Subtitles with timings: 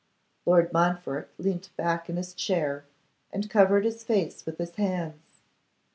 [0.47, 2.85] Lord Montfort leant back in his chair,
[3.31, 5.43] and covered his face with his hands.